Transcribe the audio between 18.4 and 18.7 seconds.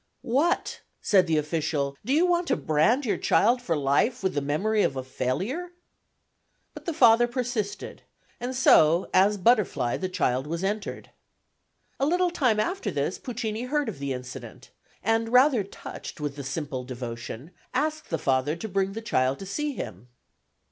to